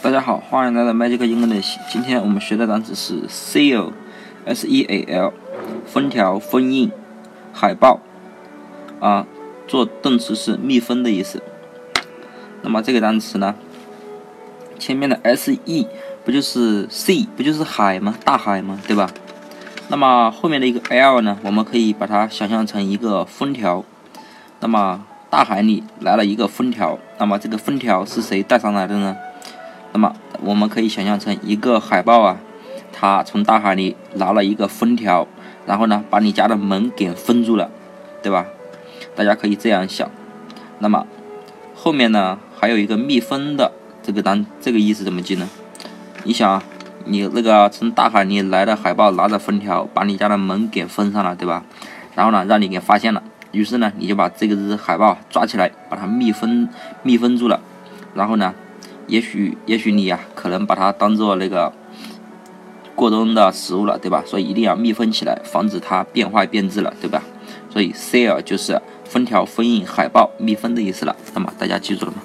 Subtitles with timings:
[0.00, 1.76] 大家好，欢迎来到 Magic English。
[1.90, 5.32] 今天我们学的单词是 seal，s-e-a-l，
[5.86, 6.92] 封条、封印、
[7.52, 7.98] 海报
[9.00, 9.26] 啊，
[9.66, 11.42] 做动词是密封的意思。
[12.62, 13.56] 那么这个单词呢，
[14.78, 15.88] 前面的 s-e
[16.24, 18.14] 不就是 sea，不就是海吗？
[18.24, 18.80] 大海吗？
[18.86, 19.10] 对吧？
[19.88, 23.84] 那么后面的一个 l 呢，我们可以把它想象成一个封条。
[24.60, 29.16] 那么大海里来了一个封条，那么这个封条是谁带上来的呢？
[29.98, 32.38] 那么我们可以想象成一个海豹啊，
[32.92, 35.26] 它从大海里拿了一个封条，
[35.66, 37.68] 然后呢把你家的门给封住了，
[38.22, 38.46] 对吧？
[39.16, 40.08] 大家可以这样想。
[40.78, 41.04] 那么
[41.74, 45.48] 后面呢还有一个密封的这个单，这个意思怎么记呢？
[46.22, 46.62] 你想，
[47.04, 51.64] 你那个从大海里来的海豹拿着封条，把你家的门给封上了，对吧？
[52.14, 53.20] 然后呢让你给发现了。
[53.50, 56.68] 于是呢，你就把这个只海豹抓起来，把它密封
[57.02, 57.60] 密封住了。
[58.14, 58.54] 然后呢，
[59.08, 61.72] 也许也许你呀，可能把它当做那个
[62.94, 64.22] 过冬的食物了，对吧？
[64.24, 67.22] 所以一定要密封起来，防止它变坏变质了，对吧？
[67.70, 71.16] 所以 seal 就是封条、封印、海报、密封的意思了。
[71.34, 72.22] 那么大家记住了吗？